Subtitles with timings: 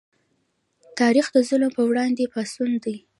[0.99, 2.97] تاریخ د ظلم پر وړاندې پاڅون دی.